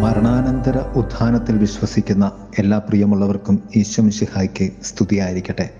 [0.00, 5.70] മരണാനന്തര ഉത്ഥാനത്തിൽ വിശ്വസിക്കുന്ന എല്ലാ പ്രിയമുള്ളവർക്കും ഈശ്വമിഷിഹായ്ക്ക് സ്തുതിയായിരിക്കട്ടെ.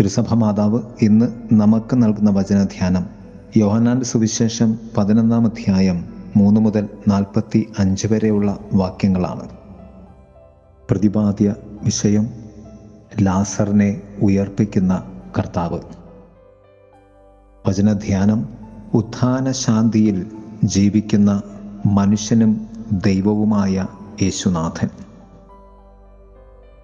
[0.00, 3.06] തിരുസഭ മാതാവ് ഇന്ന് നമുക്ക് നൽകുന്ന വചനധ്യാനം
[3.56, 6.04] യോഹനാന്റെ സുവിശേഷം പതിനൊന്നാം അധ്യായം
[6.36, 9.48] മൂന്ന് മുതൽ നാൽപ്പത്തി അഞ്ച് വരെയുള്ള വാക്യങ്ങളാണ്.
[10.90, 12.30] പ്രതിപാദ്യ വിഷയം
[13.22, 15.02] ലാസറിനെ ഉയർപ്പിക്കുന്ന
[15.38, 15.80] കർത്താവ്.
[17.68, 18.48] വചനധ്യാനം
[18.94, 20.26] ഉത്ഥാന ശാന്തിയിൽ
[20.64, 21.42] ജീവിക്കുന്ന
[21.86, 23.86] മനുഷ്യനും ദൈവവുമായ
[24.22, 24.88] യേശുനാഥൻ.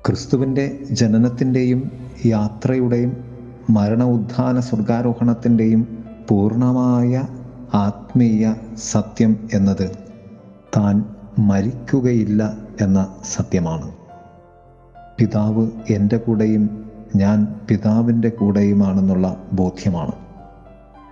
[0.06, 1.90] ക്രിസ്തുവിന്റെ ജനനത്തിന്റെയും
[2.26, 3.24] യാത്രയുടെയും
[3.70, 7.22] മരണ ഉത്ഥാന സ്വർഗാരോഹണത്തിന്റെയും പൂർണമായ
[7.74, 9.90] ആത്മീയ സത്യം എന്നത്
[10.76, 11.04] താൻ
[11.38, 13.92] മരിക്കുകയില്ല എന്ന സത്യമാണ്.
[15.18, 20.12] പിതാവ് എന്റെ കൂടെയും ഞാൻ പിതാവിന്റെ കൂടെയുമാണെന്നുള്ള ബോധ്യമാണ്.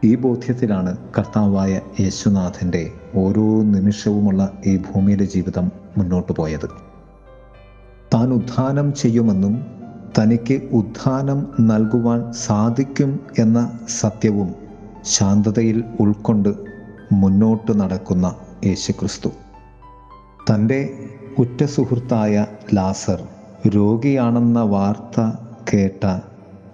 [0.04, 6.68] ഈ ബോധ്യത്തിലാണ് കർത്താവായ യേശുനാഥന്റെ ഓരോ നിമിഷവുമുള്ള ഈ ഭൂമിയിലെ ജീവിതം മുന്നോട്ട് പോയത്.
[8.14, 9.66] താൻ ഉദ്ധാനം ചെയ്യുമെന്നും
[10.18, 14.54] തനിക്ക് ഉദ്ധാനം നൽകുവാൻ സാധിക്കും എന്ന സത്യവും
[15.04, 16.54] ശാന്തതയിൽ ഉൾക്കൊണ്ട്
[17.12, 18.34] മുന്നോട്ട് നടക്കുന്ന
[18.66, 19.28] യേശുക്രിസ്തു.
[20.50, 23.22] തന്റെ ഉറ്റ സുഹൃത്തായ ലാസർ
[23.68, 25.20] രോഗിയാണെന്ന വാർത്ത
[25.72, 26.18] കേട്ട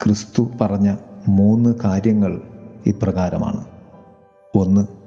[0.05, 0.97] ക്രിസ്തു പറഞ്ഞ
[1.29, 2.41] മൂന്ന് കാര്യങ്ങൾ
[2.87, 3.65] ഇപ്രകാരമാണ്.
[4.55, 5.00] ഒന്ന്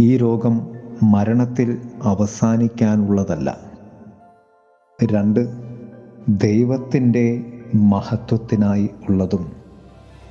[0.00, 0.66] ഈ രോഗം
[1.02, 3.58] മരണത്തിൽ അവസാനിക്കാനുള്ളതല്ല.
[5.04, 5.48] രണ്ട്
[6.28, 7.44] ദൈവത്തിന്റെ
[7.74, 9.52] മഹത്വത്തിനായി ഉള്ളതും.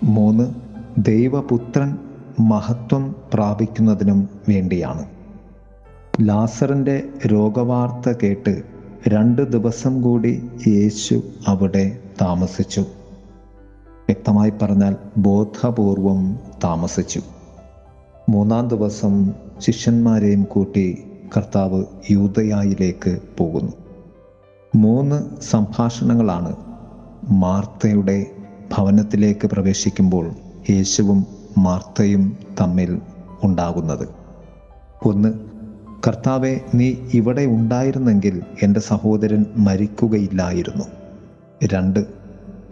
[0.03, 0.53] മൂന്ന്
[0.97, 1.97] ദൈവപുത്രൻ
[2.39, 5.05] മഹത്വം പ്രാപിക്കുന്നതിനും വേണ്ടിയാണ്.
[6.22, 8.63] ലാസറിന്റെ രോഗവാർത്ത കേട്ട്
[9.07, 12.81] രണ്ട് ദിവസം കൂടി യേശു അവിടെ താമസിച്ചു.
[14.07, 17.22] വ്യക്തമായി പറഞ്ഞാൽ ബോധപൂർവം താമസിച്ചു.
[18.30, 21.04] മൂന്നാം ദിവസം ശിഷ്യന്മാരെയും കൂട്ടി
[21.38, 23.72] കർത്താവ് യൂതയായിലേക്ക് പോകുന്നു.
[24.75, 26.56] മൂന്ന് സംഭാഷണങ്ങളാണ്
[27.30, 28.25] മാർത്തയുടെ
[28.78, 30.31] ഭവനത്തിലേക്ക് പ്രവേശിക്കുമ്പോൾ
[30.69, 31.25] യേശുവും
[31.58, 33.00] മാർത്തയും തമ്മിൽ
[33.44, 34.08] ഉണ്ടാകുന്നത്.
[35.06, 35.34] ഒന്ന്
[36.08, 40.85] കർത്താവെ നീ ഇവിടെ ഉണ്ടായിരുന്നെങ്കിൽ എന്റെ സഹോദരൻ മരിക്കുകയില്ലായിരുന്നു.
[41.74, 42.06] രണ്ട്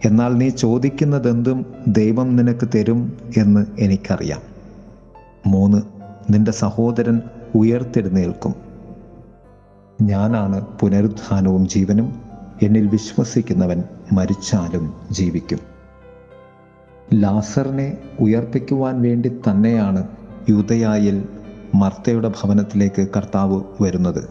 [0.04, 4.53] എന്നാൽ നീ ചോദിക്കുന്നതെന്തും ദൈവം നിനക്ക് തരും എന്ന് എനിക്കറിയാം.
[5.46, 5.82] മൂന്ന്.
[6.30, 7.22] നിന്റെ സഹോദരൻ
[7.54, 8.54] ഉയർത്തെഴുന്നേൽക്കും.
[10.02, 12.22] ഞാനാണ് പുനരുത്ഥാനവും ജീവനും.
[12.62, 15.58] എന്നിൽ വിശ്വസിക്കുന്നവൻ മരിച്ചാലും ജീവിക്കും.
[17.14, 20.08] ലാസറിനെ ഉയർപ്പിക്കുവാൻ വേണ്ടി തന്നെയാണ്
[20.48, 21.28] യൂതയായിൽ
[21.74, 24.28] മർത്തയുടെ ഭവനത്തിലേക്ക് കർത്താവ് വരുന്നത്.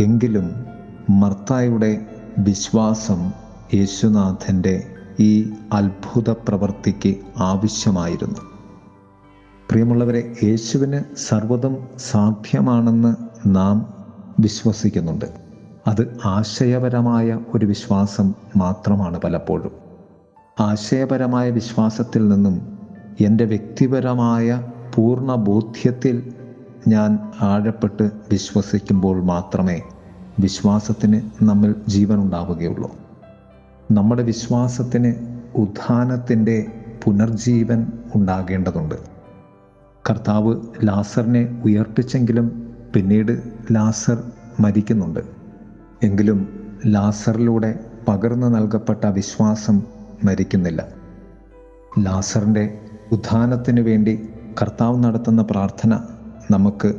[0.00, 0.66] എങ്കിലും
[1.10, 2.06] മർത്തായുടെ
[2.38, 3.32] വിശ്വാസം
[3.74, 4.84] യേശുനാഥന്റെ
[5.20, 8.57] ഈ അത്ഭുത പ്രവൃത്തിക്ക് ആവശ്യമായിരുന്നു.
[9.70, 13.14] പ്രിയമുള്ളവരെ യേശുവിന് സർവതും സാധ്യമാണെന്ന്
[13.46, 14.06] നാം
[14.40, 15.24] വിശ്വസിക്കുന്നുണ്ട്.
[15.86, 19.72] അത് ആശയപരമായ ഒരു വിശ്വാസം മാത്രമാണ് പലപ്പോഴും.
[20.60, 22.78] ആശയപരമായ വിശ്വാസത്തിൽ നിന്നും
[23.20, 24.62] എന്റെ വ്യക്തിപരമായ
[24.94, 26.32] പൂർണ ബോധ്യത്തിൽ
[26.88, 29.82] ഞാൻ ആഴപ്പെട്ട് വിശ്വസിക്കുമ്പോൾ മാത്രമേ
[30.40, 32.96] വിശ്വാസത്തിന് നമ്മിൽ ജീവൻ ഉണ്ടാവുകയുള്ളൂ.
[33.92, 35.14] നമ്മുടെ വിശ്വാസത്തിന്
[35.54, 36.66] ഉത്ഥാനത്തിന്റെ
[37.04, 39.17] പുനർജീവൻ ഉണ്ടാകേണ്ടതുണ്ട്.
[40.10, 43.42] കർത്താവ് ലാസറിനെ ഉയർപ്പിച്ചെങ്കിലും പിന്നീട്
[43.72, 44.22] ലാസർ
[44.60, 45.20] മരിക്കുന്നുണ്ട്.
[46.02, 46.48] എങ്കിലും
[46.86, 49.82] ലാസറിലൂടെ പകർന്നു നൽകപ്പെട്ട വിശ്വാസം
[50.24, 50.88] മരിക്കുന്നില്ല.
[51.98, 52.80] ലാസറിന്റെ
[53.12, 54.28] ഉത്ഥാനത്തിനു വേണ്ടി
[54.62, 56.00] കർത്താവ് നടത്തുന്ന പ്രാർത്ഥന
[56.50, 56.94] നമുക്ക്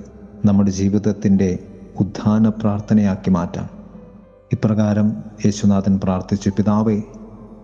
[0.46, 1.60] നമ്മുടെ ജീവിതത്തിന്റെ
[2.00, 3.70] ഉത്ഥാന പ്രാർത്ഥനയാക്കി മാറ്റാം.
[4.54, 7.02] ഇപ്രകാരം യേശുനാഥൻ പ്രാർത്ഥിച്ചു പിതാവേ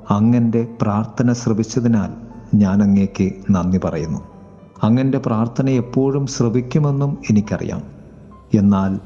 [0.10, 2.10] അങ്ങന്റെ പ്രാർത്ഥന ശ്രവിച്ചതിനാൽ
[2.56, 4.35] ഞാൻ അങ്ങേക്ക് നന്ദി പറയുന്നു.
[4.84, 7.84] അങ്ങന്റെ പ്രാർത്ഥന എപ്പോഴും ശ്രവിക്കുമെന്നും എനിക്കറിയാം.
[8.58, 9.00] എന്നാൽ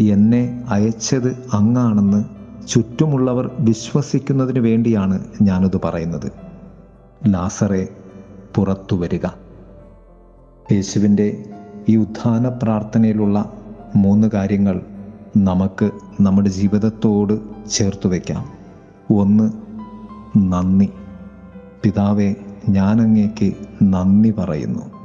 [0.00, 2.24] എന്നെ അയച്ചത് അങ്ങാണെന്ന്
[2.68, 6.32] ചുറ്റുമുള്ളവർ വിശ്വസിക്കുന്നതിന് വേണ്ടിയാണ് ഞാനത് പറയുന്നത്.
[7.26, 7.88] ലാസറെ
[8.54, 9.26] പുറത്തു വരിക.
[10.72, 11.44] യേശുവിന്റെ
[11.88, 13.52] ഈ ഉത്ഥാന പ്രാർത്ഥനയിലുള്ള
[13.96, 14.80] മൂന്ന് കാര്യങ്ങൾ
[15.36, 15.90] നമുക്ക്
[16.20, 17.40] നമ്മുടെ ജീവിതത്തോട്
[17.70, 18.48] ചേർത്ത് വയ്ക്കാം.
[19.10, 19.52] ഒന്ന്
[20.38, 20.90] നന്ദി.
[21.82, 22.34] പിതാവെ
[22.68, 23.52] ഞാനങ്ങേക്ക്
[23.82, 24.99] നന്ദി പറയുന്നു.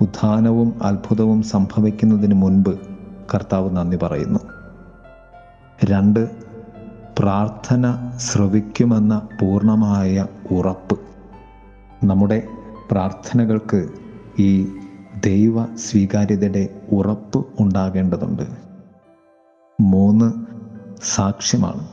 [0.00, 2.78] ഉത്ഥാനവും അത്ഭുതവും സംഭവിക്കുന്നതിന് മുൻപ്
[3.34, 4.40] കർത്താവ് നന്ദി പറയുന്നു.
[5.84, 6.30] രണ്ട്
[7.18, 10.98] പ്രാർത്ഥന ശ്രവിക്കുമെന്ന പൂർണമായ ഉറപ്പ്.
[12.04, 12.42] നമ്മുടെ
[12.90, 13.88] പ്രാർത്ഥനകൾക്ക്
[14.38, 14.68] ഈ
[15.26, 18.42] ദൈവ സ്വീകാര്യതയുടെ ഉറപ്പ് ഉണ്ടാകേണ്ടതുണ്ട്.
[19.80, 20.32] മൂന്ന്
[21.14, 21.88] സാക്ഷ്യമാണ്.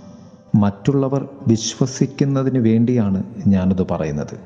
[0.56, 4.40] മറ്റുള്ളവർ വിശ്വസിക്കുന്നതിന് വേണ്ടിയാണ് ഞാനത് പറയുന്നത്.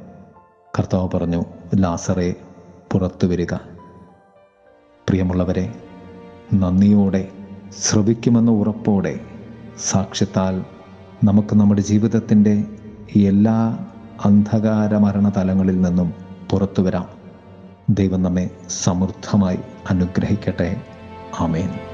[0.80, 1.44] കർത്താവ് പറഞ്ഞു
[1.76, 2.36] ലാസറെ
[2.92, 3.54] പുറത്തു വരിക.
[5.10, 5.76] പ്രിയമുള്ളവരെ
[6.54, 7.28] നന്ദിയോടെ
[7.80, 9.20] ശ്രവിക്കുമെന്ന ഉറപ്പോടെ
[9.80, 10.66] സാക്ഷ്യത്താൽ
[11.24, 12.64] നമുക്ക് നമ്മുടെ ജീവിതത്തിന്റെ
[13.16, 13.80] എല്ലാ
[14.26, 16.14] അന്ധകാര മരണതലങ്ങളിൽ നിന്നും
[16.52, 17.08] പുറത്തു വരാം.
[17.90, 19.60] ദൈവം നമ്മെ സമൃദ്ധമായി
[19.90, 20.82] അനുഗ്രഹിക്കട്ടെ.
[21.40, 21.91] ആമേൻ.